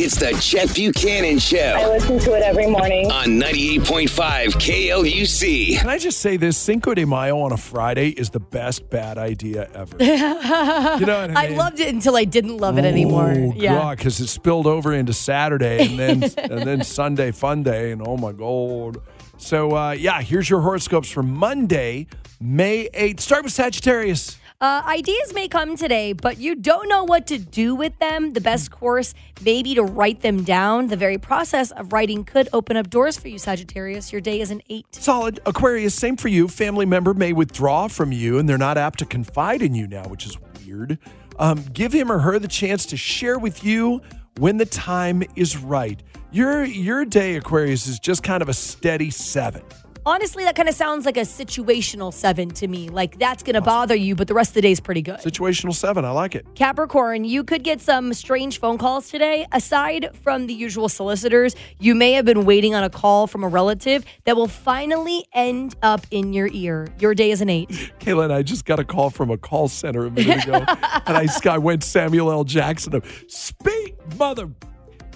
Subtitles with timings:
[0.00, 1.58] It's the Chet Buchanan Show.
[1.58, 3.10] I listen to it every morning.
[3.10, 4.06] on 98.5
[4.52, 5.78] KLUC.
[5.78, 6.56] Can I just say this?
[6.56, 9.96] Cinco de Mayo on a Friday is the best bad idea ever.
[10.00, 13.32] you know what I I loved it until I didn't love it anymore.
[13.36, 13.92] Oh, yeah.
[13.96, 18.16] because it spilled over into Saturday and then and then Sunday fun day, and oh
[18.16, 18.98] my god.
[19.36, 22.06] So uh, yeah, here's your horoscopes for Monday,
[22.40, 23.18] May 8th.
[23.18, 24.38] Start with Sagittarius.
[24.60, 28.32] Uh, ideas may come today, but you don't know what to do with them.
[28.32, 30.88] The best course may be to write them down.
[30.88, 34.10] The very process of writing could open up doors for you, Sagittarius.
[34.10, 34.86] Your day is an eight.
[34.90, 35.38] Solid.
[35.46, 36.48] Aquarius, same for you.
[36.48, 40.08] Family member may withdraw from you and they're not apt to confide in you now,
[40.08, 40.98] which is weird.
[41.38, 44.02] Um, give him or her the chance to share with you
[44.38, 46.02] when the time is right.
[46.32, 49.62] Your your day, Aquarius, is just kind of a steady seven.
[50.08, 52.88] Honestly, that kind of sounds like a situational seven to me.
[52.88, 55.20] Like that's going to bother you, but the rest of the day is pretty good.
[55.20, 56.02] Situational seven.
[56.06, 56.46] I like it.
[56.54, 59.46] Capricorn, you could get some strange phone calls today.
[59.52, 63.48] Aside from the usual solicitors, you may have been waiting on a call from a
[63.48, 66.88] relative that will finally end up in your ear.
[66.98, 67.68] Your day is an eight.
[68.00, 70.54] Kayla and I just got a call from a call center a minute ago,
[71.06, 72.44] and I, I went Samuel L.
[72.44, 74.48] Jackson of speak, mother.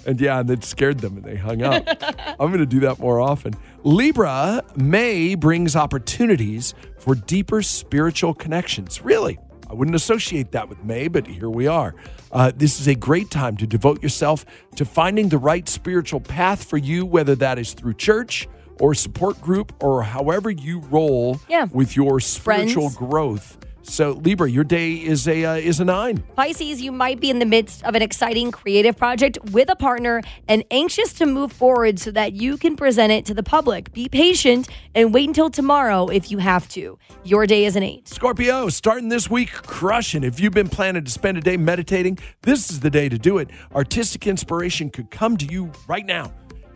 [0.07, 1.85] And yeah, and it scared them and they hung up.
[2.41, 3.55] I'm going to do that more often.
[3.85, 9.03] Libra, May brings opportunities for deeper spiritual connections.
[9.03, 9.39] Really?
[9.69, 11.95] I wouldn't associate that with May, but here we are.
[12.31, 14.45] Uh, this is a great time to devote yourself
[14.77, 18.49] to finding the right spiritual path for you, whether that is through church
[18.81, 21.67] or support group or however you roll Yeah.
[21.73, 22.97] with your spiritual Friends.
[22.97, 23.59] growth.
[23.83, 26.19] So Libra, your day is a uh, is a nine.
[26.37, 30.23] Pisces, you might be in the midst of an exciting creative project with a partner
[30.49, 33.93] and anxious to move forward so that you can present it to the public.
[33.93, 36.99] Be patient and wait until tomorrow if you have to.
[37.25, 38.09] Your day is an eight.
[38.09, 40.25] Scorpio, starting this week crushing.
[40.25, 43.39] If you've been planning to spend a day meditating, this is the day to do
[43.39, 43.51] it.
[43.75, 46.33] Artistic inspiration could come to you right now.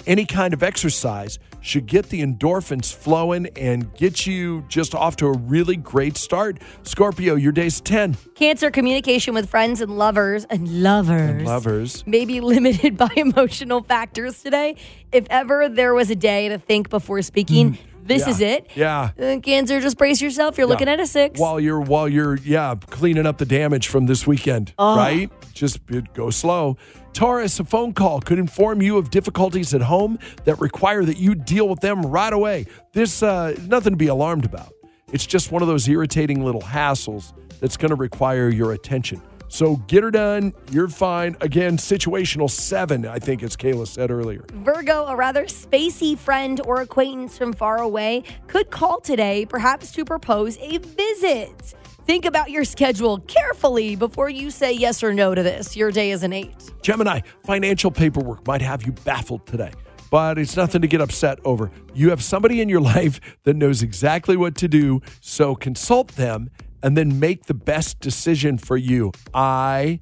[0.06, 5.26] Any kind of exercise should get the endorphins flowing and get you just off to
[5.26, 6.58] a really great start.
[6.84, 8.16] Scorpio, your day's 10.
[8.36, 11.42] Cancer communication with friends and lovers and lovers.
[11.42, 12.06] Lovers.
[12.06, 14.76] may be limited by emotional factors today.
[15.10, 17.78] If ever there was a day to think before speaking, mm.
[18.06, 18.22] This.
[18.22, 18.30] Yeah.
[18.30, 18.70] is it.
[18.74, 19.10] Yeah.
[19.20, 20.58] Uh, Cancer, just brace yourself.
[20.58, 21.38] You're looking at a six.
[21.40, 25.30] While you're while you're yeah cleaning up the damage from this weekend, right?
[25.52, 25.80] Just
[26.14, 26.76] go slow.
[27.12, 31.34] Taurus, a phone call could inform you of difficulties at home that require that you
[31.34, 32.66] deal with them right away.
[32.92, 34.72] This uh, nothing to be alarmed about.
[35.12, 39.22] It's just one of those irritating little hassles that's going to require your attention.
[39.48, 40.52] So get her done.
[40.70, 41.36] You're fine.
[41.40, 44.44] Again, situational seven, I think, as Kayla said earlier.
[44.52, 50.04] Virgo, a rather spacey friend or acquaintance from far away, could call today, perhaps to
[50.04, 51.74] propose a visit.
[52.06, 55.76] Think about your schedule carefully before you say yes or no to this.
[55.76, 56.72] Your day is an eight.
[56.80, 59.72] Gemini, financial paperwork might have you baffled today,
[60.08, 61.72] but it's nothing to get upset over.
[61.94, 66.50] You have somebody in your life that knows exactly what to do, so consult them
[66.82, 69.12] and then make the best decision for you.
[69.34, 70.00] I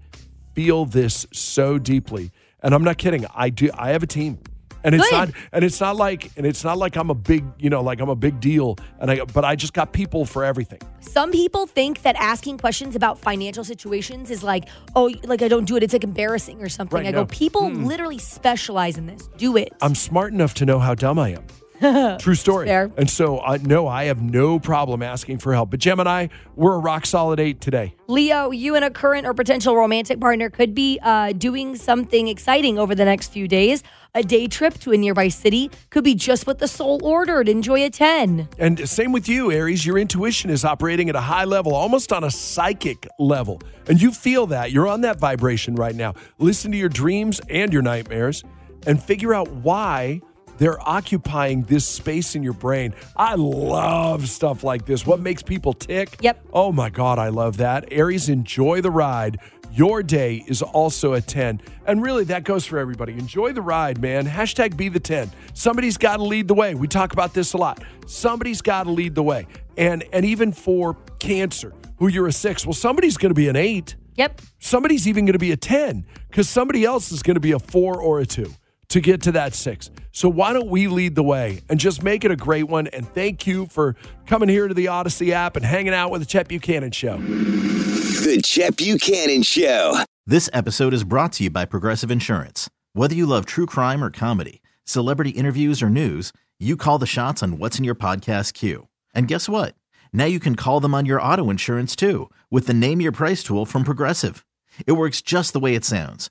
[0.55, 2.31] feel this so deeply,
[2.63, 3.27] and I'm not kidding.
[3.35, 3.71] I do.
[3.75, 4.39] I have a team.
[4.85, 5.13] And it's Good.
[5.13, 8.01] not, and it's not like, and it's not like I'm a big, you know, like
[8.01, 8.77] I'm a big deal.
[9.01, 10.81] And I, but I just got people for everything.
[11.01, 15.65] Some people think that asking questions about financial situations is like, oh, like I don't
[15.65, 15.83] do it.
[15.83, 16.99] It's like embarrassing or something.
[16.99, 17.25] Right, I no.
[17.25, 17.85] go, people hmm.
[17.85, 19.27] literally specialize in this.
[19.39, 19.73] Do it.
[19.81, 21.47] I'm smart enough to know how dumb I am.
[22.21, 22.67] True story.
[22.67, 22.91] Fair.
[22.97, 25.71] And so, uh, no, I have no problem asking for help.
[25.71, 27.97] But Gemini, we're a rock solid eight today.
[28.07, 32.79] Leo, you and a current or potential romantic partner could be uh, doing something exciting
[32.79, 33.83] over the next few days.
[34.15, 37.49] A day trip to a nearby city could be just what the soul ordered.
[37.49, 38.49] Enjoy a 10.
[38.59, 39.85] And same with you, Aries.
[39.85, 43.61] Your intuition is operating at a high level, almost on a psychic level.
[43.89, 44.71] And you feel that.
[44.71, 46.15] You're on that vibration right now.
[46.39, 48.45] Listen to your dreams and your nightmares
[48.87, 50.21] and figure out why
[50.59, 52.95] they're occupying this space in your brain.
[53.17, 55.07] I love stuff like this.
[55.07, 56.17] What makes people tick?
[56.21, 56.45] Yep.
[56.53, 57.87] Oh my God, I love that.
[57.91, 59.39] Aries, enjoy the ride.
[59.73, 61.61] Your day is also a 10.
[61.85, 63.15] And really, that goes for everybody.
[63.15, 64.25] Enjoy the ride, man.
[64.25, 65.33] Hashtag be the 10.
[65.53, 66.77] Somebody's got to lead the way.
[66.77, 67.83] We talk about this a lot.
[68.07, 69.49] Somebody's got to lead the way.
[69.77, 73.57] And, and even for cancer, who you're a six, well, somebody's going to be an
[73.57, 73.97] eight.
[74.15, 74.43] Yep.
[74.61, 77.59] Somebody's even going to be a 10 because somebody else is going to be a
[77.59, 78.55] four or a two
[78.91, 79.91] to get to that six.
[80.15, 82.87] So why don't we lead the way and just make it a great one?
[82.87, 83.97] And thank you for
[84.27, 87.19] coming here to the Audacy app and hanging out with the Chet Buchanan Show.
[87.19, 90.05] The Chet Buchanan Show.
[90.25, 92.71] This episode is brought to you by Progressive Insurance.
[92.93, 97.43] Whether you love true crime or comedy, celebrity interviews or news, you call the shots
[97.43, 98.87] on what's in your podcast queue.
[99.17, 99.75] And guess what?
[100.13, 103.43] Now you can call them on your auto insurance too with the Name Your Price
[103.43, 104.47] tool from Progressive.
[104.87, 106.31] It works just the way it sounds.